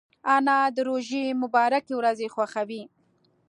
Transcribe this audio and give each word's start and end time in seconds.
انا 0.35 0.59
د 0.75 0.77
روژې 0.89 1.23
مبارکې 1.43 1.93
ورځې 1.97 2.27
خوښوي 2.33 2.83